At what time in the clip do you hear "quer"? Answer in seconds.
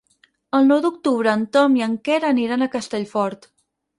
2.09-2.17